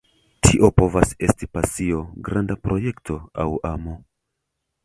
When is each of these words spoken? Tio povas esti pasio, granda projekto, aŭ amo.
Tio 0.45 0.69
povas 0.81 1.11
esti 1.27 1.49
pasio, 1.57 1.99
granda 2.31 2.57
projekto, 2.69 3.19
aŭ 3.45 3.49
amo. 3.77 3.99